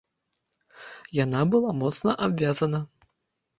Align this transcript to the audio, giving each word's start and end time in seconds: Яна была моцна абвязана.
Яна 1.19 1.41
была 1.53 1.71
моцна 1.83 2.17
абвязана. 2.31 2.79